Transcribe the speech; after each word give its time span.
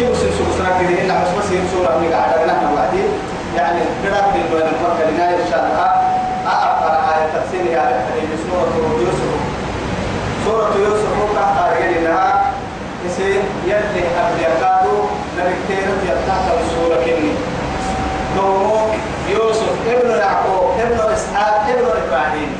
كيف 0.00 0.16
سنسو 0.16 0.44
كده 0.80 1.02
إن 1.02 1.10
عمس 1.10 1.28
بس 1.38 1.52
يمسورة 1.52 1.98
من 1.98 2.12
قاعدة 2.12 2.46
نحن 2.46 2.64
وعدين 2.74 3.08
يعني 3.56 3.80
قرأت 4.04 4.24
من 4.34 4.44
بين 4.52 4.66
المكة 4.72 5.10
لنا 5.10 5.28
إن 5.30 5.50
شاء 5.50 5.60
الله 5.66 5.90
أقرأ 6.46 6.96
آية 7.14 7.26
تفسير 7.34 7.64
يا 7.72 7.80
حبيبي 7.80 8.36
سورة 8.48 8.72
يوسف 9.00 9.30
سورة 10.44 10.72
يوسف 10.84 11.34
كقارئ 11.34 12.00
لها 12.04 12.52
يسير 13.06 13.42
يلي 13.66 14.02
قبل 14.16 14.40
يكادو 14.40 14.96
نبكتير 15.38 15.88
يفتح 16.08 16.40
سورة 16.74 16.96
كني 17.04 17.32
نومو 18.36 18.76
يوسف 19.30 19.72
ابن 19.88 20.10
يعقوب 20.10 20.70
ابن 20.80 21.12
إسحاق 21.12 21.66
ابن 21.68 21.86
إبراهيم. 22.06 22.50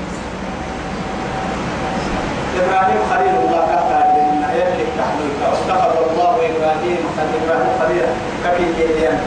إبراهيم 2.60 3.00
خليل 3.10 3.34
الله 3.44 3.62
كفى 3.72 4.00
لنا 4.20 4.52
يلي 4.54 4.84
تحمل 4.98 5.28
اتخذ 5.42 5.96
الله 6.10 6.34
إبراهيم 6.50 7.00
خليل 7.16 7.42
إبراهيم 7.44 7.72
خليل 7.80 8.02
كفي 8.44 8.64
جيديان 8.78 9.18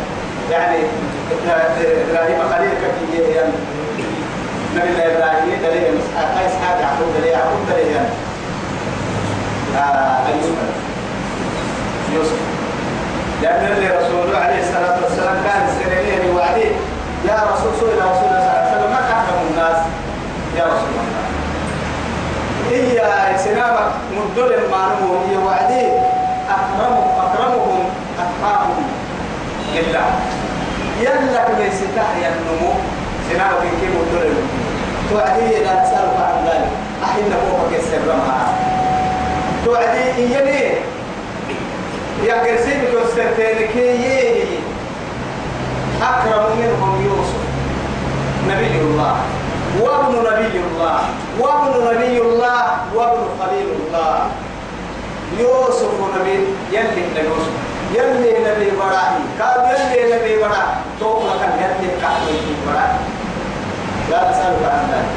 يعني 0.53 0.77
إبراهيم 1.45 2.38
خليل 2.53 2.70
كفي 2.81 3.05
جيديان 3.12 3.52
نبي 4.76 4.89
الله 4.89 5.05
إبراهيم 5.17 5.62
دليل 5.63 5.93
إسحاق 5.99 6.45
إسحاق 6.45 6.79
يعقوب 6.81 7.07
دليل 7.17 7.31
يعقوب 7.31 7.59
دليل 7.70 7.98
آه 9.77 10.27
أيوب 10.27 10.57
يوسف. 12.16 12.39
لأن 13.41 13.66
اللي 13.77 13.88
رسول 13.88 14.35
عليه 14.35 14.59
الصلاة 14.62 14.98
والسلام 15.03 15.35
كان 15.43 15.62
سنين 15.79 16.35
وعديه 16.35 16.71
يا 17.27 17.35
رسول 17.54 17.71
صلى 17.79 17.91
الله 17.93 18.04
عليه 18.04 18.71
وسلم 18.71 18.90
ما 18.91 18.99
أحكم 18.99 19.38
الناس؟ 19.51 19.77
يا 20.57 20.63
رسول 20.63 20.90
الله. 20.93 21.23
هي 22.71 23.01
سنامك 23.38 23.91
مدل 24.12 24.54
المعلوم 24.54 25.23
هي 25.29 25.38
وعدي 25.38 25.88
أكرم 26.49 26.98
أكرمهم 27.26 27.84
أتقاهم 28.20 28.84
لله. 29.76 30.05
يلا 31.03 31.39
كما 31.48 31.66
يستحي 31.67 32.23
النمو. 32.32 32.71
سنامك 33.29 33.63
كي 33.79 33.87
مدل 33.96 34.34
توعدي 35.10 35.63
لا 35.63 35.73
تسألك 35.84 36.18
عن 36.27 36.37
ذلك. 36.48 36.71
أحين 37.04 37.29
فوقك 37.29 37.73
السر 37.79 38.07
معها 38.07 38.54
توعدي 39.65 40.04
إيني 40.18 40.62
يا 42.23 42.35
قرسين 42.43 42.82
كوسترتين 42.91 43.57
كي 43.73 44.43
أكرم 46.01 46.45
منهم 46.60 46.93
يوسف. 47.05 47.41
نبي 48.49 48.76
الله. 48.82 49.15
وابن 49.82 50.13
نبي 50.29 50.57
الله. 50.67 50.99
وابن 51.40 51.73
نبي 51.90 52.21
الله. 52.21 52.63
وابن 52.95 53.23
خليل 53.40 53.67
الله. 53.79 54.15
يوسف 55.40 55.93
نبي. 56.15 56.38
يلي 56.71 57.04
يوسف. 57.26 57.73
يلي 57.94 58.32
نبي 58.48 58.72
براهي. 58.77 59.20
قال 59.41 59.76
يلي 59.94 60.16
نبي 60.16 60.38
برا 60.41 60.63
توقع 60.99 61.34
كان 61.41 61.54
يلي 61.60 61.91
كحوي 62.02 62.38
برا 62.68 62.88
لا 64.09 64.31
تسألك 64.31 64.63
عن 64.63 64.90
ذلك. 64.91 65.12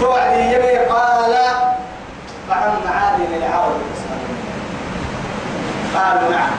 توعدي 0.00 0.42
يلي 0.52 0.78
قال 0.78 1.34
فعن 2.48 2.72
معالم 2.86 3.30
العرب 3.36 3.72
الإسلامية. 3.86 4.46
قالوا 5.94 6.30
نعم. 6.30 6.50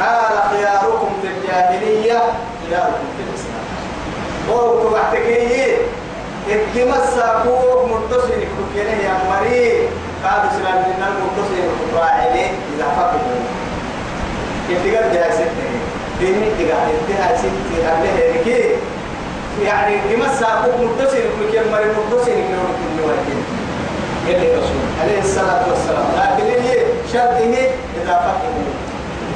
قال 0.00 0.34
خياركم 0.50 1.10
في 1.22 1.28
الجاهلية 1.28 2.22
خياركم 2.68 3.06
في 3.16 3.22
الإسلام. 3.28 3.64
وقت 4.50 4.92
وحتكي 4.92 5.76
اتمسا 6.50 7.42
كوك 7.44 7.84
متصل 7.84 8.40
كوكينه 8.56 9.02
يا 9.04 9.14
مري 9.30 9.88
قال 10.24 10.42
سلام 10.58 10.78
لنا 10.96 11.06
المتصل 11.08 11.68
راعي 11.96 12.46
إذا 12.74 12.86
فقد 12.96 13.20
اتقال 14.70 15.12
جاي 15.12 15.32
ستة 15.32 15.68
ديني 16.20 16.48
اتقال 16.48 16.88
اتقال 16.98 17.38
ستة 17.38 17.90
قبله 17.90 18.40
ركي 18.40 18.64
يعني 19.64 19.94
اتمسا 19.96 20.46
كوك 20.64 20.90
متصل 20.90 21.22
كوكين 21.38 21.62
مري 21.72 21.84
متصل 21.84 22.30
كوكين 22.30 23.06
مري 23.06 23.36
يلي 24.26 24.56
رسول. 24.56 24.84
عليه 25.02 25.18
الصلاة 25.20 25.62
والسلام. 25.68 26.06
لكن 26.16 26.62
هي 26.62 26.78
شرطه 27.12 27.38
إذا 28.02 28.14
فقدوا 28.24 28.72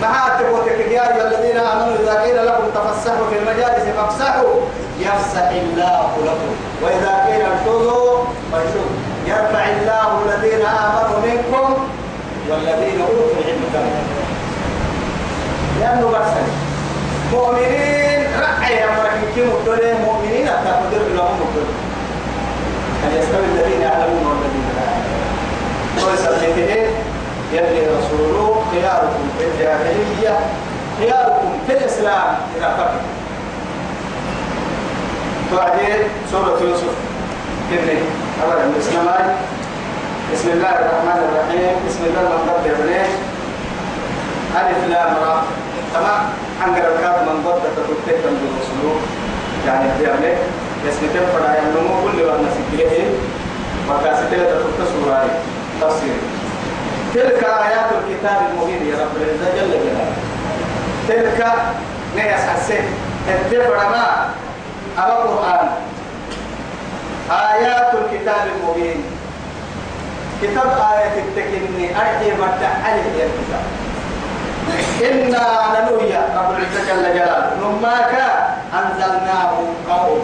معاتب 0.02 0.46
وتكديار 0.52 1.10
الذين 1.26 1.56
آمنوا 1.56 1.96
إذا 2.02 2.20
قيل 2.20 2.46
لكم 2.46 2.64
تفسحوا 2.74 3.26
في 3.30 3.38
المجالس 3.38 3.84
فافسحوا. 3.96 4.54
يفسح 5.00 5.48
الله 5.48 6.10
لكم. 6.24 6.52
وإذا 6.82 7.24
قيل 7.26 7.42
ارشدوا 7.46 8.24
فارشدوا 8.52 9.11
يرفع 9.26 9.64
الله 9.68 10.08
الذين 10.26 10.66
آمنوا 10.66 11.18
منكم 11.26 11.86
والذين 12.50 13.00
أوتوا 13.00 13.40
العلم 13.40 13.62
درجة 13.74 14.02
لأنه 15.80 16.06
برسل 16.10 16.46
مؤمنين 17.32 18.20
رعي 18.40 18.84
أمرك 18.84 19.18
كم 19.36 19.42
الدنيا 19.42 19.94
مؤمنين 20.04 20.48
أتقدر 20.48 21.02
لهم 21.16 21.38
الدنيا 21.46 21.82
هل 23.04 23.16
يستوي 23.18 23.44
الذين 23.54 23.80
يعلمون 23.80 24.26
والذين 24.26 24.66
لا 24.76 24.84
يعلمون. 24.90 26.10
ويسميته 26.10 26.90
يلي 27.52 27.86
رسوله 27.86 28.62
خياركم 28.72 29.24
في 29.38 29.44
الجاهلية 29.44 30.38
خياركم 30.98 31.48
في 31.66 31.72
الإسلام 31.72 32.36
إذا 32.58 32.68
فقط 32.78 33.00
بعدين 35.58 35.98
سورة 36.32 36.58
يوسف. 36.68 36.94
كني 37.70 37.98
أولا 38.42 38.64
الإسلام. 38.74 39.06
بسم 40.32 40.48
الله 40.54 40.74
الرحمن 40.82 41.18
الرحيم. 41.26 41.74
بسم 41.86 42.02
الله 42.08 42.22
الرحمن 42.26 42.58
الرحيم. 42.66 43.10
ألف 44.58 44.80
لام 44.90 45.12
را. 45.22 45.34
تمام. 45.94 46.22
أنقر 46.64 46.86
الكاد 46.94 47.18
من 47.28 47.36
ضد 47.46 47.62
تتكتك 47.76 48.22
من 48.26 48.42
الرسول 48.50 48.96
يعني 49.66 49.86
بيعمل 49.98 50.34
اسم 50.88 51.02
تنفر 51.14 51.42
يعني 51.54 51.66
نمو 51.70 51.94
كل 52.04 52.22
واحد 52.22 52.40
نسيبه 52.46 52.92
وكاستة 53.90 54.30
تتكتك 54.30 54.80
سورة 54.92 55.24
تفسير. 55.80 56.16
تلك 57.14 57.42
آيات 57.44 57.88
الكتاب 57.98 58.38
المبين 58.50 58.82
يا 58.90 58.96
رب 59.02 59.14
العزة 59.16 59.46
جل 59.56 59.70
جلاله. 59.70 60.16
تلك 61.08 61.38
نيس 62.16 62.42
حسين. 62.50 62.84
اتفر 63.28 63.74
ما؟ 63.94 64.06
أبا 64.98 65.14
قرآن 65.14 65.68
آيات 67.32 67.94
الكتاب 67.94 68.46
المبين. 68.54 69.04
كتاب 70.42 70.66
آية 70.66 71.22
التكني 71.22 71.96
أرحي 71.96 72.30
مدع 72.32 72.70
عليه 72.84 73.24
الكتاب 73.24 73.64
إنا 75.02 75.46
ننويا 75.74 76.20
رب 76.36 76.50
العزة 76.50 76.80
جل 76.88 77.14
جلاله. 77.14 77.56
نماك 77.62 78.12
أنزلناه 78.74 79.50
قول 79.90 80.20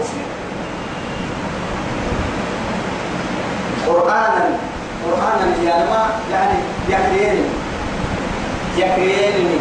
قرآنا 3.86 4.44
قرآنا 5.04 5.46
يعني 5.64 5.90
ما 5.90 6.06
يعني 6.32 6.58
يكريني. 6.88 7.48
يكريني. 8.76 9.58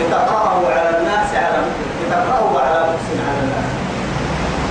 لتقرأه 0.00 0.66
على 0.70 0.98
الناس 0.98 1.34
على 1.34 1.62
لتقرأه 2.06 2.60
على 2.60 2.80
نفس 2.92 3.06
على 3.28 3.38
الناس. 3.42 3.79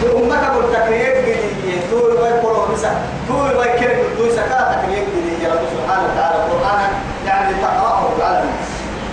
أمك 0.03 0.43
قلت 0.55 0.75
تكريك 0.75 1.17
جديد 1.17 1.81
طول 1.91 2.19
ما 2.21 2.27
يقولوا 2.27 2.73
نسا 2.73 2.91
طول 3.27 3.55
ما 3.57 3.65
يكرك 3.65 4.05
طول 4.17 4.31
سكا 4.31 4.81
تكريك 4.81 5.05
جديد 5.17 5.41
يا 5.43 5.49
رب 5.49 5.65
سبحانه 5.75 6.03
وتعالى 6.03 6.37
قرآنا 6.51 6.89
يعني 7.25 7.53
لتقرأه 7.53 8.09
على 8.21 8.43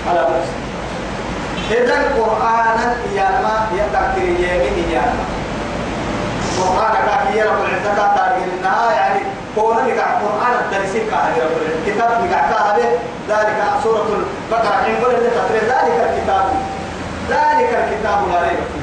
على 0.08 0.20
نفس 0.20 0.48
إذا 1.70 1.94
قرآنا 2.18 2.96
ياما 3.14 3.66
يتكري 3.74 4.28
يمين 4.28 4.90
ياما 4.92 5.24
قرآن 6.60 6.92
كافية 7.06 7.44
رب 7.44 7.64
العزة 7.64 8.16
النهاية 8.56 8.96
يعني 8.96 9.20
كون 9.54 9.76
نقع 9.76 10.06
قرآن 10.06 10.54
الدرسين 10.64 11.06
كهذه 11.10 11.38
رب 11.44 11.56
العزة 11.62 11.80
كتاب 11.86 12.10
نقع 12.10 12.40
كهذه 12.40 12.98
ذلك 13.28 13.56
سورة 13.82 14.06
البقرة 14.18 14.82
حين 14.84 14.96
قل 14.96 15.12
ذلك 15.12 16.10
الكتاب 16.10 16.44
ذلك 17.30 17.70
الكتاب 17.84 18.28
لا 18.32 18.42
ريب 18.42 18.75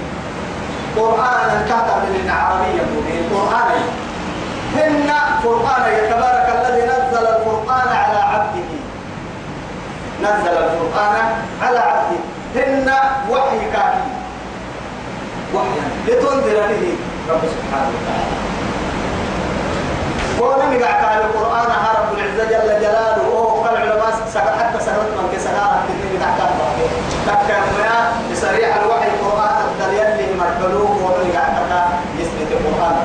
قرآنا 0.97 1.65
كتب 1.69 2.01
من 2.15 2.29
عربية 2.29 2.83
مبين 2.95 3.23
قرآنا 3.33 3.75
هن 4.75 5.09
قرآن 5.43 5.83
يتبارك 5.93 6.47
الذي 6.57 6.81
نزل 6.81 7.25
القرآن 7.27 7.87
على 7.87 8.17
عبده. 8.17 8.69
نزل 10.21 10.57
القرآن 10.57 11.15
على 11.61 11.79
عبده. 11.79 12.19
هن 12.55 12.93
وحي 13.29 13.59
كافي 13.73 14.13
وحيا. 15.53 15.85
لتنذر 16.07 16.57
به 16.69 16.95
رب 17.29 17.41
سبحانه 17.55 17.89
وتعالى. 17.95 18.33
قولا 20.39 20.65
نقع 20.77 20.91
قال 21.03 21.21
القرآن 21.21 21.71
رب 21.99 22.17
العزة 22.17 22.43
جل 22.43 22.81
جلاله. 22.81 23.29
وهو 23.29 23.63
قال 23.63 23.75
العلماء 23.77 24.11
حتى 24.59 24.79
سكرت 24.85 25.11
من 25.17 25.29
كسنارة 25.35 25.83
تدري 25.87 26.17
نقع 26.17 26.45
قال 26.45 26.77
تكا 27.27 27.57
ما 27.77 28.11
بصريح 28.31 28.75
الوحي 28.75 29.07
القرآن 29.07 29.55
الدليل 29.71 30.01
اللي 30.01 30.35
مرحلوه 30.39 30.91
ومن 31.05 31.29
نقع 31.35 31.61
قال 31.71 31.89
يسمى 32.19 32.43
القرآن 32.51 32.95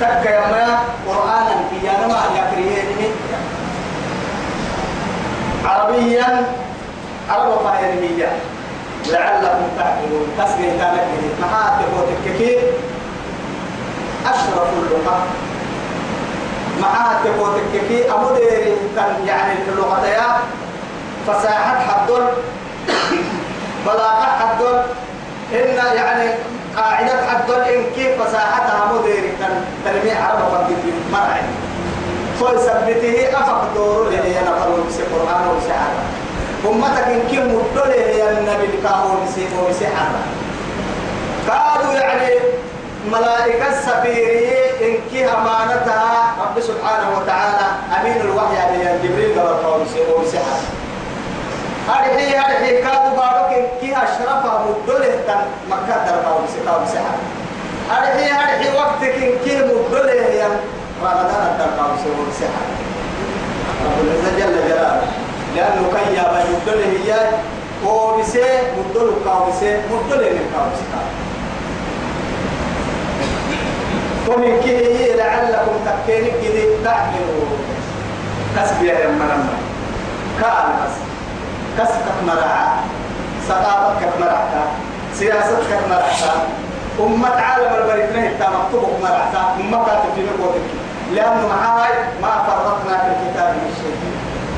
تكا 0.00 0.30
يا 0.30 0.40
ما 0.40 0.78
قرآنا 1.08 1.54
في 1.70 1.86
ما 2.08 2.20
يكريه 2.36 2.82
على 2.84 3.10
عربيا 5.64 6.46
عرب 7.30 7.58
فاهمية 7.64 8.28
لعلكم 9.06 9.62
تعقلون 9.78 10.26
تسقي 10.38 10.70
كانت 10.78 11.00
محات 11.42 11.72
تكوتك 11.82 12.24
أشرف 14.26 14.68
اللغة 14.78 15.26
معها 16.80 17.20
تكوتك 17.24 17.88
كي 17.88 18.10
أمودي 18.12 18.40
كان 18.96 19.26
يعني 19.26 19.54
في 19.64 19.70
اللغة 19.70 20.06
يا 20.06 20.36
فساحة 21.26 21.78
حدل 21.80 22.26
بلاغة 23.86 24.26
حدل 24.40 24.82
إن 25.52 25.96
يعني 25.96 26.30
قاعدة 26.76 27.12
حدل 27.28 27.54
إن 27.60 27.82
كيف 27.94 28.22
فساحتها 28.22 28.92
مدير 28.92 29.32
تلميع 29.84 30.24
عرب 30.24 30.38
فقط 30.38 30.66
مرعي 31.12 31.42
فيثبته 32.38 33.28
أفق 33.40 33.74
دور 33.74 34.08
أنا 34.08 34.50
قالوا 34.60 34.84
بس 34.88 34.94
القرآن 35.00 35.56
وسحر 35.56 35.90
أمتك 36.70 37.08
إن 37.08 37.20
كم 37.32 37.54
مدل 37.54 37.90
يا 37.90 38.30
النبي 38.38 38.82
كاهو 38.82 39.08
بسيبه 39.26 39.68
بسحر 39.70 40.10
قالوا 41.48 41.92
يعني 41.92 42.34
ملائكة 43.12 43.72
سفيرية 43.80 44.70
إن 44.80 44.94
كي 45.10 45.24
أمانتها؟ 45.24 46.34
رب 46.40 46.60
سبحانه 46.60 47.18
وتعالى 47.18 47.66
أمين 48.00 48.20
الوحي 48.20 48.56
عليه 48.58 48.98
جبريل 49.04 49.40
قبل 49.40 49.66
قول 49.66 50.26
سحر 50.26 50.60
هذه 51.90 52.40
هذه 52.40 52.80
كادوا 52.80 53.16
بارك 53.16 53.70
كي 53.80 53.92
أشرفها 53.96 54.64
مدله 54.66 55.14
تن 55.26 55.40
مكة 55.70 56.06
در 56.06 56.16
قول 56.28 56.48
سحر 56.88 57.16
هذه 57.90 58.26
هذه 58.40 58.76
وقتك 58.78 59.14
إن 59.14 59.32
كي 59.44 59.56
مدله 59.56 60.12
يا 60.12 60.48
رمضان 61.02 61.56
در 61.58 61.82
قول 61.82 61.98
سحر 62.40 62.66
رب 63.84 64.04
العزة 64.04 64.38
جل 64.38 64.68
جلاله. 64.68 65.02
لأنه 65.56 65.88
كي 65.94 66.14
يا 66.14 66.24
مدله 66.52 66.86
هي 66.86 67.10
وبسه 67.86 68.48
مدله 68.78 69.14
قول 69.26 69.52
سحر 69.60 69.80
مدله 69.90 70.30
من 70.30 70.70
سحر 70.80 71.06
ومن 74.28 74.60
كده 74.66 75.14
لعلكم 75.16 75.76
تكينك 75.86 76.32
كده 76.42 76.84
تعملوا. 76.84 77.56
كسب 78.56 78.84
يا 78.84 79.08
مرمى. 79.08 79.56
كان 80.40 80.68
بس 80.84 81.09
كسبك 81.77 82.17
مرعى 82.27 82.67
ثقافتك 83.47 84.09
مرعى 84.21 84.63
سياستك 85.13 85.71
مرعى 85.89 86.35
أمة 86.99 87.29
عالم 87.41 87.73
البريد 87.81 88.09
نهي 88.15 88.29
تا 88.39 88.49
مكتوبك 88.49 89.01
مرعى 89.03 89.23
أمة 89.59 89.85
كاتب 89.85 90.09
في 90.15 90.21
نقوتك 90.21 90.67
لأنه 91.13 91.47
معاي 91.47 91.93
ما 92.21 92.31
فرطنا 92.47 92.97
في 92.97 93.09
الكتاب 93.11 93.49
من 93.49 93.69
شيء 93.81 93.97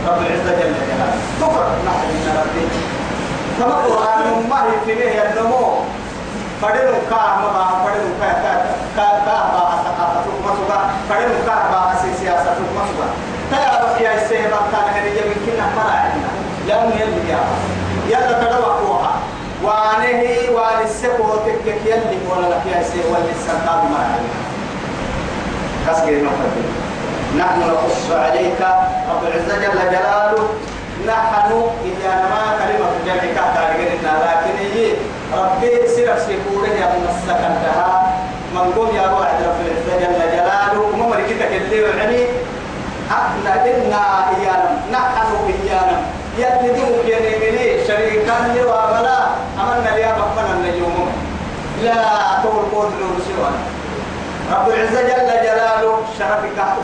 رب 0.08 0.22
العزة 0.22 0.52
جل 0.60 0.74
جلاله 0.88 1.18
تفرق 1.42 1.72
نحن 1.86 2.08
من 2.14 2.38
ربك 2.40 2.74
كما 3.60 3.74
القرآن 3.80 4.50
ما 4.50 4.64
هي 4.64 4.75
في 4.86 4.94
نهي 4.96 5.30
النمو 5.30 5.68
فدنو 6.62 6.94
كاه 7.10 7.38
ما 7.54 7.66
فدنو 7.86 8.10
كاه 8.22 8.34
كاه 8.44 8.64
كاه 8.96 9.25
كاه 9.25 9.44
با 9.54 9.64
ثقافة 9.86 10.31
ما 10.46 10.52
سوى 10.58 10.80
فدنو 11.10 11.36
كاه 11.46 11.72
با 11.72 11.96
سياسة 12.19 12.60
ما 12.75 12.84
سوى 12.90 13.08
ترى 13.52 13.80
بقي 13.84 14.16
السيف 14.16 14.54
كان 14.72 14.88
هذه 14.94 15.10
يمكن 15.10 15.58
مرة 15.75 15.92
عندنا 15.92 16.31
لأنه 16.69 16.94
يلي 17.00 17.31
يا 17.32 17.41
يلا 18.09 18.32
تدوى 18.43 18.70
قوها 18.81 19.12
وانه 19.62 20.23
وان 20.55 20.85
السكو 20.85 21.37
تكك 21.47 21.81
يلي 21.87 22.19
ولا 22.31 22.47
لك 22.47 22.62
يا 22.76 22.82
سيف 22.82 23.06
ولا 23.11 23.31
السنتاب 23.37 23.81
مرة 23.91 24.06
عندنا 24.14 24.43
كسر 25.87 26.11
نحن 26.11 26.43
نحن 27.38 27.61
نقص 27.61 28.11
عليك. 28.11 28.61
رب 29.11 29.23
العزة 29.26 29.55
جل 29.62 29.79
جلاله. 29.91 30.49
نحن 31.06 31.50
إذا 31.85 32.14
ما 32.32 32.43
كلمة 32.61 32.93
جمع 33.06 33.25
كهتا 33.35 33.62
لكن 34.29 34.56
هي. 34.75 34.93
ربي 35.32 35.88
سيرك 35.88 36.19
سيكوره 36.26 36.69
يا 36.69 36.87
من 36.93 37.05
السكنتها. 37.12 38.12
من 38.55 38.73
قوم 38.76 38.97
يا 38.97 39.11
واحد 39.11 39.38
رب 39.49 39.61
العزة 39.67 39.94
جل 40.03 40.20
جلاله. 40.37 40.81
وما 40.81 41.06
مركتك 41.06 41.53
اللي 41.53 41.82
وعني 41.85 42.26
أحنا 43.11 43.53
إنا 43.65 44.03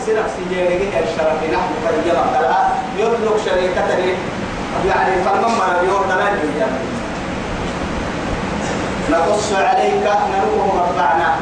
سنف 0.08 0.31
سجيرك 0.37 0.93
الشرف 1.05 1.40
نحن 1.52 1.72
فرجنا 1.84 2.20
قلها 2.20 2.60
يطلق 2.99 3.37
شريكته 3.44 3.99
يعني 4.88 5.22
فالمما 5.25 5.66
يوم 5.84 6.02
دلال 6.08 6.38
نقص 9.10 9.52
عليك 9.52 10.05
نروه 10.32 10.66
مرضعنا 10.76 11.37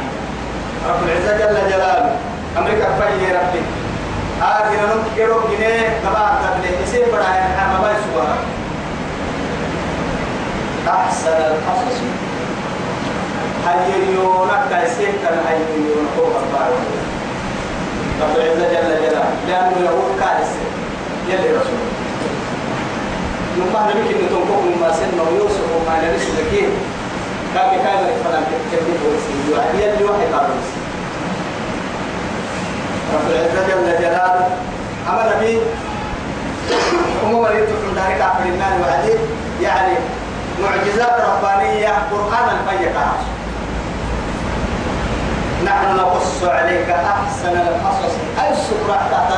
رب 0.89 1.03
العزة 1.07 1.33
جل 1.39 1.71
جلاله. 1.71 2.17
أمريكا 2.59 2.89
فاي 2.99 3.33
ربي. 3.37 3.63
هذه 4.41 4.75
ننم 4.81 5.03
كيرو 5.17 5.41
جنيه 5.51 6.01
تبع 6.05 6.29
تبلي. 6.43 6.71
يصير 6.83 7.05
بڑا 7.13 7.31
ہے 7.33 7.47
ما 7.83 7.91
يسوا 7.91 8.25
أحسن 10.89 11.29
القصص. 11.29 11.99
هاي 13.67 14.15
يونا 14.15 14.67
كايسين 14.71 15.15
كان 15.23 15.39
هاي 15.47 15.59
يونا 15.77 16.11
هو 16.19 16.25
رب 16.25 16.96
رب 18.23 18.37
العزة 18.37 18.69
جل 18.75 18.91
جلاله 19.03 19.31
لأنه 19.49 19.77
يقول 19.85 20.11
كارث. 20.21 20.51
يلي 21.29 21.49
رسول. 21.57 21.81
نما 23.59 23.81
نبيك 23.91 24.17
إن 24.17 24.29
تنقوا 24.29 24.77
ما 24.81 24.93
سن 24.93 25.19
يوسف 25.39 25.67
وما 25.77 25.95
نرسل 26.03 26.33
لكين 26.39 26.71
كان 27.55 27.71
كان 27.85 27.99
فلان 28.25 28.45
كتبه 28.73 28.99
ورسل 29.05 29.81
يلي 29.81 30.05
واحد 30.05 30.27
قال 30.35 30.49
رب 33.15 33.31
العزة 33.31 33.69
جل 33.69 33.99
جلاله. 34.03 34.49
نبي 35.37 35.59
أمم 37.25 37.43
مريض 37.43 37.69
من 37.69 37.93
ذلك 37.97 38.21
عبر 38.21 38.45
النار 38.45 38.73
وعدي 38.81 39.15
يعني 39.63 39.95
معجزات 40.63 41.21
ربانية 41.21 41.89
قرآن 41.89 42.49
الفيقة 42.57 43.13
نحن 45.77 45.97
نقص 45.97 46.45
عليك 46.45 46.91
أحسن 46.91 47.57
القصص. 47.57 48.15
أي 48.41 48.55
سورة 48.57 49.01
تحت 49.13 49.33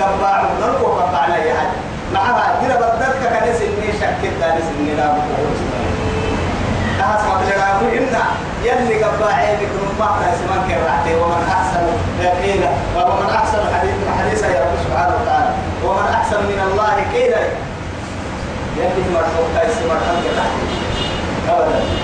قباع 0.00 0.44
نلقو 0.60 0.86
قباع 0.86 1.26
لي 1.26 1.52
حاجة 1.52 1.76
معها 2.14 2.60
دينا 2.60 2.76
بدلك 2.76 3.22
كان 3.32 3.54
سني 3.58 3.92
شكت 4.00 4.32
لا 4.40 4.48
سني 4.68 4.94
لا 4.96 5.06
بقول 5.06 5.52
ما 6.98 7.40
تلقى 7.44 7.98
إن 7.98 8.16
يلي 8.64 9.04
قباع 9.04 9.54
بكم 9.60 9.86
ما 10.00 10.06
اسمان 10.32 10.60
كرعتي. 10.68 11.14
ومن 11.14 11.42
أحسن 11.56 11.86
قيلا 12.42 12.70
ومن 12.96 13.30
أحسن 13.34 13.62
حديث 13.74 13.94
حديثا 14.18 14.46
يا 14.46 14.60
رب 14.60 14.76
سبحانه 14.84 15.14
وتعالى. 15.22 15.50
ومن 15.84 16.08
أحسن 16.14 16.36
من 16.36 16.60
الله 16.70 16.94
قيلا. 17.12 17.42
يلي 18.76 19.04
مرحوك 19.14 19.48
تايسي 19.54 19.88
مرحوك 19.88 20.24
أبدا. 21.48 22.01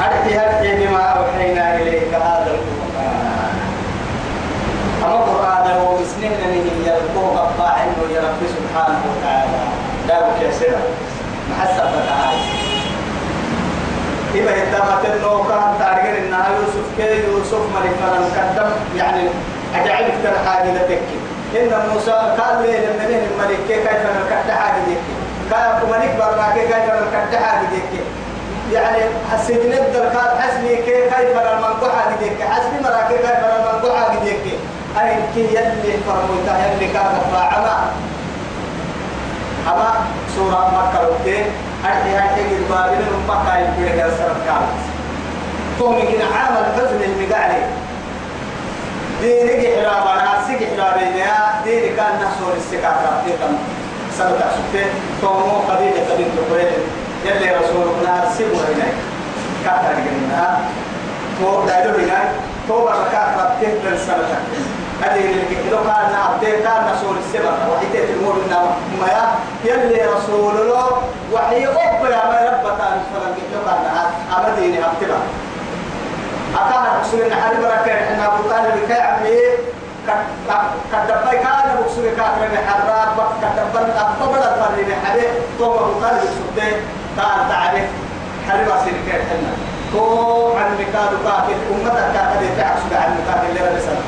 أرحي 0.00 0.38
أرحي 0.38 0.86
بما 0.86 1.02
أوحينا 1.02 1.76
إليك 1.76 2.14
هذا 2.14 2.50
القرآن. 2.50 3.54
أما 5.04 5.14
القرآن 5.14 5.70
هو 5.80 5.98
مسنين 5.98 6.30
من 6.30 6.82
يلقوه 6.86 7.54
إنه 7.82 8.14
يا 8.14 8.20
رب 8.20 8.40
سبحانه 8.56 9.00
وتعالى. 9.10 9.60
داوك 10.08 10.36
يا 10.42 10.50
سيدة 10.50 10.78
محسب 11.50 11.86
بتعالى 11.94 12.42
إذا 14.34 14.50
اتفقت 14.50 15.04
إنه 15.04 15.44
كان 15.48 15.74
تعرفين 15.78 16.14
إنها 16.14 16.48
يوسف 16.58 16.86
كي 16.96 17.24
يوسف 17.28 17.62
ملك 17.76 17.94
فلم 18.02 18.24
قدم. 18.36 18.70
يعني 18.96 19.22
أجعل 19.74 20.02
افتر 20.02 20.34
حاجة 20.46 20.78
تكي 20.78 21.18
إن 21.56 21.72
موسى 21.94 22.10
قال 22.10 22.62
لي 22.62 22.76
للنبي 22.76 23.16
الملك 23.26 23.58
كيف 23.68 23.84
نكت 23.86 24.50
حاجة 24.50 24.80
تكي 24.86 25.14
كان 25.50 25.80
ملك 25.90 26.16
برا 26.18 26.46
كيف 26.54 26.70
نكت 26.76 27.34
حاجة 27.44 27.66
تكي 27.66 28.00
يعني 28.72 28.98
السجن 29.34 29.72
الدركات 29.72 30.40
حسبي 30.40 30.76
كيف 30.76 31.14
كيف 31.14 31.38
المنقوحة 31.38 32.16
ديك. 32.20 32.42
حسبي 32.42 32.82
مرا 32.84 33.08
كيف 33.08 33.20
كيف 33.20 33.44
المنقوحة 33.44 34.14
ديك. 34.24 34.58
أي 35.00 35.16
كي 35.34 35.40
يلي 35.40 35.98
فرموتا 36.06 36.54
يلي 36.66 36.86
كان 36.92 37.20
فاعما 37.32 37.90
أما 39.68 39.94
سورة 40.36 40.70
مكة 40.76 41.08
وكي 41.08 41.44
أرحي 41.84 42.16
أرحي 42.16 42.42
قد 42.42 42.68
بابين 42.70 42.98
من 42.98 43.24
مكة 43.28 43.58
يبقى 43.58 43.98
يا 43.98 44.10
سرط 44.10 44.36
كامل. 44.46 44.74
فهم 45.80 45.98
يمكن 45.98 46.20
عام 46.34 46.54
الحزن 46.64 47.00
المقالي 47.02 47.62
دينك 49.20 49.86
حرابنا 49.86 50.30
سيك 50.46 50.68
حرابين 50.80 51.12
ديني 51.64 51.88
كان 51.96 52.12
نحصر 52.22 52.52
السكاة 52.56 52.96
رابطة 53.04 53.48
سنة 54.18 54.44
سبتين. 54.56 54.90
فهم 55.22 55.50
قبيلة 55.70 56.00
قبيلة 56.10 56.30
قبيلة 56.50 56.72
يلي 57.24 57.50
رسولنا 57.56 58.30
سيبوا 58.36 58.58
هنا 58.58 58.88
كاتر 59.64 59.94
جنة 60.04 60.58
تو 61.40 61.66
دايلو 61.66 61.90
هنا 61.98 62.18
تو 62.68 62.84
بركات 62.84 63.28
ربته 63.38 63.68
بن 63.82 63.98
سنة 64.06 64.38
هذه 65.02 65.20
كده 65.66 65.76
كان 65.76 66.14
عبد 66.14 66.44
كان 66.44 66.82
رسول 66.92 67.16
السبع 67.18 67.50
وحيت 67.70 68.10
المور 68.10 68.34
إنما 68.46 68.76
ما 69.00 69.32
يلي 69.64 70.02
رسول 70.16 70.60
الله 70.60 71.02
وحي 71.32 71.66
أب 71.66 72.04
يا 72.10 72.22
ما 72.30 72.38
رب 72.50 72.78
تعالى 72.78 73.00
فلان 73.14 73.34
كده 73.40 73.60
كان 73.66 74.06
أبدي 74.36 74.78
أبتلا 74.84 75.18
أكان 76.54 77.00
رسول 77.00 77.20
الله 77.20 77.36
حرب 77.36 77.64
ركع 77.64 77.92
إن 77.92 78.20
أبو 78.20 78.48
طالب 78.48 78.86
كي 78.88 79.00
عمي 79.00 79.40
كدبي 80.92 81.36
كان 81.38 81.76
بكسور 81.80 82.04
كاتر 82.16 82.48
بحراب 82.54 83.16
كدبن 83.42 83.90
أكبر 83.90 84.36
الفرد 84.36 84.86
بحده 84.88 85.22
توم 85.58 85.72
أبو 85.72 86.00
طالب 86.00 86.20
سبته 86.20 86.76
تعال 87.16 87.48
تعرف 87.48 87.88
حرب 88.48 88.68
أصير 88.68 88.94
كيرتنا 89.06 89.52
تو 89.92 90.52
عن 90.56 90.70
مكادو 90.74 91.16
كاكت 91.24 91.60
أمتك 91.72 92.12
كاكت 92.14 92.42
تعكس 92.58 92.80
عن 92.92 93.10
مكادو 93.18 93.46
اللي 93.48 93.60
رسالة 93.78 94.02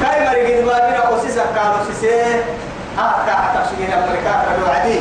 كاي 0.00 0.28
مري 0.28 0.54
قد 0.54 0.64
ما 0.64 0.72
بينا 0.86 1.16
أسيسا 1.16 1.44
كانوا 1.54 1.84
سيسي 1.86 2.20
ها 2.98 3.24
كا 3.26 3.32
حتى 3.32 3.60
سجين 3.70 3.92
أمريكا 3.92 4.32
كانوا 4.46 4.68
عدي 4.68 4.98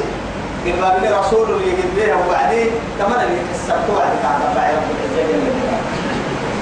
قد 0.66 0.80
ما 0.82 0.98
بينا 0.98 1.20
رسول 1.20 1.50
اللي 1.50 1.72
قد 1.72 1.96
بيها 1.96 2.16
وعدي. 2.16 2.64
كمان 3.00 3.20
اللي 3.26 3.42
كسبتوا 3.54 4.02
عدي 4.02 4.18
كان 4.24 4.36
تبعي 4.54 4.72
رب. 4.76 4.84
العزة 4.92 5.28
جل 5.28 5.40
جلاله 5.40 5.82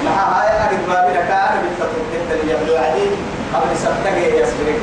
مع 0.06 0.12
هاي 0.42 0.50
قد 0.68 0.80
ما 0.90 1.08
بينا 1.08 1.22
كان 1.30 1.52
بالفتح 1.62 1.96
كنت 2.12 2.30
اللي 2.42 2.54
يبلو 2.54 2.76
عدي 2.78 3.08
قبل 3.54 3.78
سبتك 3.84 4.18
يسبرك 4.18 4.80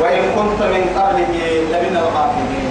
وإن 0.00 0.22
كنت 0.36 0.60
من 0.74 0.82
قبله 0.96 1.34
لمن 1.72 1.94
الغافلين. 2.02 2.70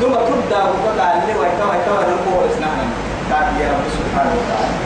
ثم 0.00 0.14
تبدأ 0.14 0.62
وقطع 0.62 1.12
اللي 1.12 1.34
ويتوى 1.40 1.68
ويتوى 1.70 2.04
نقول 2.12 2.50
اسنعنا 2.50 2.86
كافي 3.30 3.62
يا 3.62 3.68
رب 3.72 3.86
سبحانه 3.98 4.32
وتعالى. 4.38 4.76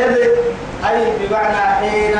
إذ 0.00 0.12
أي 0.88 0.98
بمعنى 1.20 1.62
حين 1.80 2.16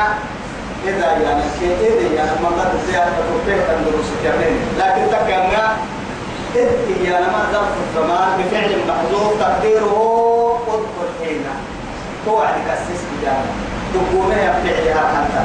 إذا 0.89 1.09
يعني 1.25 1.43
إذا 1.63 2.15
يعني 2.17 2.31
ما 2.43 2.49
قد 2.49 2.73
زيادة 2.87 3.13
تطبيق 3.31 3.65
الدروس 3.71 4.09
كاملين. 4.25 4.59
لكن 4.79 5.03
تكلم 5.17 5.69
إذ 6.55 6.69
يعني 7.05 7.27
ما 7.27 7.41
ظرف 7.53 7.75
الزمان 7.85 8.29
بفعل 8.39 8.73
محذوف 8.89 9.41
تقديره 9.41 9.95
اذكر 10.69 11.09
حين 11.25 11.45
هو 12.29 12.39
عندك 12.39 12.69
السيس 12.73 13.03
بجانب. 13.11 13.51
تقومها 13.95 14.49
بفعلها 14.65 15.05
حتى 15.15 15.45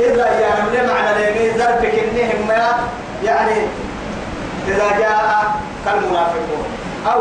إذا 0.00 0.26
يعني 0.40 0.88
معنى 0.92 1.10
لأنه 1.18 1.39
ظرفك 1.70 1.94
إنهم 1.94 2.50
يعني 3.24 3.56
إذا 4.68 4.98
جاء 4.98 5.54
كالمنافقون. 5.84 6.64
أو 7.12 7.20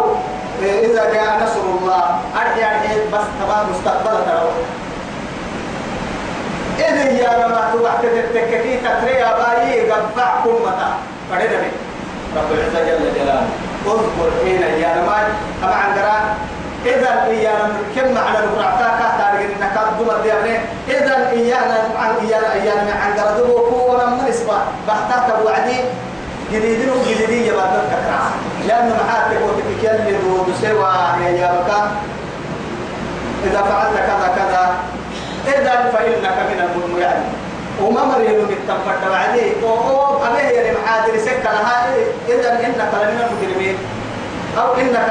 إذا 0.62 1.14
جاء 1.14 1.40
نصر 1.44 1.62
الله 1.82 2.04
أرحي 2.36 2.64
أرحي 2.64 2.96
بس 3.14 3.26
تمام 3.42 3.66
مستقبل 3.72 4.18
ترى 4.26 4.52
إذا 6.80 7.12
يا 7.12 7.48
ما 7.48 7.70
توقع 7.74 7.94
تتككي 8.02 8.78
تتري 8.78 9.24
أبايي 9.24 9.92
قبع 9.92 10.30
كمتا. 10.44 10.90
فردنا 11.32 11.70
رب 12.36 12.52
العزة 12.52 12.80
جل 12.86 13.14
جلاله. 13.16 13.48
اذكر 13.86 14.32
حين 14.44 14.62
يا 14.62 15.04
ما 15.08 15.18
أما 15.64 15.76
عندنا 15.76 16.36
إذا 16.86 17.26
إيانا 17.28 17.70
كم 17.96 18.14
معنى 18.14 18.38
نقرأتا 18.38 18.88
كاتارج 19.00 19.46
إنك 19.46 19.76
الدمر 19.88 20.18
ديابني 20.24 20.58
إذا 20.88 21.30
إيانا 21.32 21.78
عن 22.00 22.16
إيانا 22.28 22.54
إيانا 22.54 22.94
عن 23.02 23.12
قردبو 23.20 23.56
كونا 23.70 24.06
من 24.06 24.28
إسبا 24.30 24.58
بحتاك 24.88 25.46
وعدي 25.46 25.80
جديدين 26.54 26.90
وجديدين 26.90 27.44
يا 27.46 27.54
بعد 27.54 27.70
كترا 27.92 28.22
لأن 28.68 28.90
محاتك 29.00 29.40
وتكيل 29.46 30.16
دود 30.22 30.48
سوى 30.62 30.94
يا 31.40 31.50
بكا 31.54 31.92
إذا 33.46 33.62
فعلت 33.62 33.96
كذا 33.98 34.28
كذا 34.36 34.64
إذا 35.48 35.92
فإنك 35.94 36.38
من 36.50 36.60
المؤمنين 36.66 37.24
وما 37.84 38.04
مريم 38.06 38.46
بالتنفرد 38.48 39.12
وعدي 39.12 39.52
أو 39.64 40.26
أبيه 40.26 40.50
يعني 40.50 40.78
محاضر 40.78 41.18
سكة 41.18 41.52
لها. 41.52 41.88
إذا 42.30 42.52
إنك 42.52 42.92
لمن 42.94 43.20
المجرمين. 43.30 43.78
أو 44.58 44.74
إنك 44.74 45.08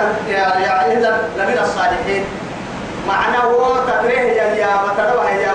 إذا 0.93 1.29
لمن 1.37 1.59
الصالحين. 1.63 2.25
معنى 3.09 3.39
هو 3.39 3.75
تكره 3.89 4.21
يا 4.21 4.45
يا 4.55 4.71
بتروح 4.85 5.33
يا 5.33 5.48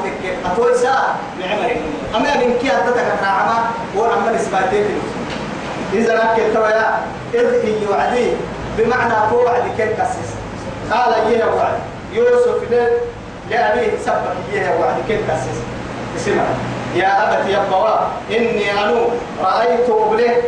وتك 0.00 0.36
أتوي 0.52 0.74
سا 0.74 1.14
معمر 1.40 1.76
أما 2.16 2.36
من 2.36 2.58
كي 2.62 2.68
أتتك 2.76 3.06
نعمة 3.22 3.58
هو 3.96 4.04
أما 4.06 4.32
نسبتين 4.32 4.84
إذا 5.92 6.14
نكت 6.14 6.54
تويا 6.54 6.98
إذ 7.34 7.64
يعدي 7.90 8.32
بمعنى 8.78 9.14
هو 9.32 9.44
وعد 9.44 9.62
كل 9.76 9.84
كسس 9.84 10.30
قال 10.92 11.32
يه 11.32 11.44
وعد. 11.44 11.78
يوسف 12.12 12.70
ده 12.70 12.88
لأبيه 13.50 13.90
سبك 14.06 14.36
يه 14.52 14.74
وعد 14.80 14.94
كل 15.08 15.14
كسس 15.28 15.56
اسمع. 16.16 16.42
يا 16.94 17.22
أبت 17.22 17.48
يا 17.48 17.58
بوا 17.70 17.96
إني 18.30 18.72
أنو 18.84 18.96
رأيت 19.42 19.88
أبله 19.90 20.42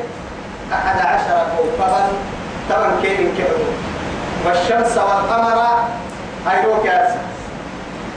أحد 0.72 1.00
عشر 1.06 1.46
كوكبا 1.56 2.08
تمن 2.68 2.98
كيف 3.02 3.20
كبروا 3.38 3.72
والشمس 4.46 4.98
والقمر 4.98 5.62
هيروك 6.48 6.84
يا 6.84 7.14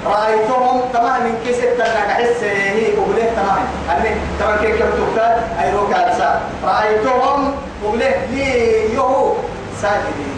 رأيتهم 0.05 0.81
تمام 0.93 1.24
من 1.24 1.35
كيس 1.45 1.57
التنك 1.63 2.07
حس 2.09 2.43
هي 2.43 2.93
أبله 2.93 3.29
تمام 3.35 3.65
أني 3.91 4.09
تمام 4.39 4.57
كيف 4.62 4.75
كبتوك 4.79 5.17
هيروك 5.59 5.91
يا 5.91 6.41
رأيتهم 6.63 7.55
أبله 7.85 8.15
لي 8.31 8.93
يهو. 8.93 9.33
ساجدين. 9.81 10.35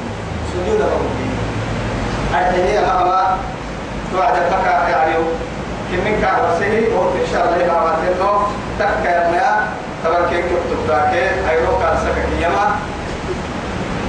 سجود 0.54 0.82
ربي. 0.82 1.28
أتهي 2.36 2.80
أمام 2.80 3.38
توعد 4.14 4.34
بكا 4.34 4.90
يعني 4.90 5.14
كم 5.92 5.98
من 6.06 6.22
كان 6.22 6.36
رسيه 6.50 6.96
وقت 6.96 7.14
إن 7.22 7.28
شاء 7.34 7.44
الله 7.46 7.74
بعدين 7.84 8.16
تك 8.80 9.06
يا 9.06 9.32
ميا 9.32 9.68
تمام 10.04 10.30
كيف 10.30 10.46
كبتوك 10.46 10.98
هيروك 11.48 11.82
يا 11.82 11.98
سكيما 12.04 12.66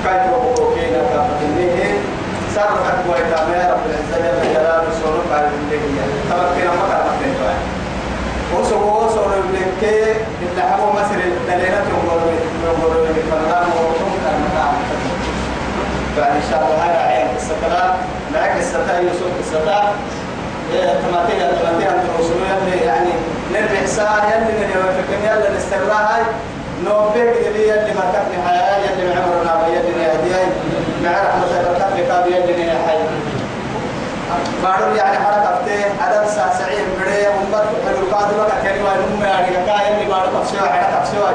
كيف 0.05 0.33
وقوكينا 0.33 1.01
كابتنيه 1.13 1.99
سر 2.55 2.71
أكبر 2.91 3.15
إتامي 3.17 3.71
رب 3.73 3.85
العزة 3.87 4.19
جل 4.25 4.55
جلاله 4.55 4.91
سورة 5.03 5.23
قال 5.33 5.51
بالله 5.71 6.07
تمكنا 6.31 6.71
ما 6.71 6.85
كان 6.91 7.01
مكين 7.09 7.35
توي 7.39 7.57
وسوى 8.61 9.11
سورة 9.15 9.37
بالله 9.53 10.17
إلا 10.43 10.77
هو 10.77 10.93
مسر 10.93 11.21
دليلة 11.49 11.83
يقول 11.91 12.21
يقول 12.65 12.95
بالفنان 13.07 13.67
وهم 13.77 14.13
كان 14.25 14.39
مكان 14.45 14.75
فإن 16.21 16.43
شاء 16.51 16.59
الله 16.59 16.85
هذا 16.85 16.99
عين 17.09 17.27
الستة 17.37 17.95
معك 18.35 18.57
الستة 18.59 18.99
يوسف 18.99 19.33
الستة 19.41 19.81
تماتين 21.03 21.39
تماتين 21.39 21.89
الرسول 21.89 22.37
يلي 22.51 22.85
يعني 22.87 23.11
نربح 23.53 23.87
ساعة 23.87 24.35
يلي 24.35 24.67
نربح 24.75 25.09
يلي 25.25 25.57
نستراها 25.57 26.19
نوبك 26.85 27.37
يلي 27.47 27.69
يلي 27.69 27.93
ما 27.95 28.05
كفني 28.13 28.49
حياة 28.49 28.79
يلي 28.79 29.15
معمرنا 29.15 29.67
يلي 29.69 30.03
يهدي 30.03 30.51
مع 31.05 31.11
رحمة 31.11 31.47
بركات 31.47 32.27
لك 32.29 32.49
يلي 32.49 32.67
يا 32.67 32.79
حي 32.89 32.99
بارو 34.63 34.95
يعني 34.95 35.19
حركة 35.19 35.49
عدد 36.01 36.27
ساسعين 36.27 36.78
بدي 36.78 36.78
كلمة 39.47 39.61
نم 39.61 39.67
يعني 39.67 39.67
كا 39.67 39.89
يلي 39.89 40.09
بارو 40.11 40.41
كفشوا 40.41 40.69
حركة 40.69 41.01
كفشوا 41.01 41.29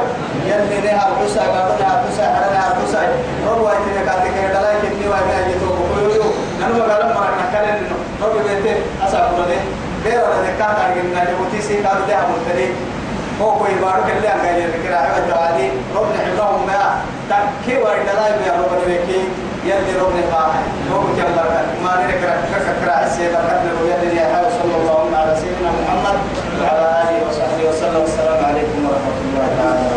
يلي 0.46 0.82
نها 0.88 1.08
الحسا 1.10 1.42
بارو 1.54 1.74
نها 1.80 2.04
الحسا 2.04 2.24
حركة 2.36 2.54
نها 2.54 2.68
الحسا 2.72 3.02
رو 3.48 3.66
وايت 3.66 3.86
نكاتي 3.98 4.30
كده 4.36 4.62
لا 4.62 4.72
يكني 4.72 5.08
وايت 5.10 5.24
نها 5.30 5.48
جتو 5.50 5.66
بقولوا 5.66 6.32
نحن 6.62 6.72
ما 6.80 6.94
قالوا 6.94 7.14
مرة 7.14 7.34
نكلم 7.44 7.76
إنه. 7.76 7.96
رو 8.22 8.40
بيته 8.48 8.76
أسا 9.08 9.32
كله 9.36 9.60
غير 10.06 10.20
ولا 10.24 10.42
ذكرت 10.48 10.80
عن 10.84 10.92
إن 10.92 11.28
جبوتي 11.28 11.62
سي 11.62 11.76
قالوا 11.86 12.08
ده 12.08 12.18
مبتدئ 12.32 12.70
هو 13.42 13.52
كوي 13.52 13.76
بارو 13.82 14.02
كله 14.08 14.30
عن 14.30 14.40
قايل 14.46 14.70
فكرة 14.74 14.96
عبد 14.96 15.24
الوادي 15.28 15.70
رو 15.96 16.06
نحبهم 16.16 16.68
ما. 16.68 17.02
تكي 17.30 17.78
وايت 17.82 18.06
لا 18.06 18.28
يبي 18.28 18.50
رو 18.60 18.66
بنيكي 18.86 19.22
يلي 19.65 19.93
ربنا 20.01 20.24
باعي 20.32 20.63
نوم 20.89 21.05
كلا 21.17 21.43
ما 21.84 21.91
نرك 22.03 22.24
ركك 22.24 22.67
كرا 22.84 23.05
السيد 23.05 23.36
قبل 23.36 23.67
ويلي 23.84 24.15
يا 24.17 24.25
حي 24.36 24.43
صلى 24.60 24.75
الله 24.82 25.17
على 25.17 25.36
سيدنا 25.41 25.70
محمد 25.79 26.17
وعلى 26.62 26.88
آله 27.01 27.27
وصحبه 27.27 27.63
وسلم. 27.70 28.03
السلام 28.03 28.46
عليكم 28.46 28.79
ورحمة 28.86 29.17
الله 29.25 29.48
تعالى 29.58 29.93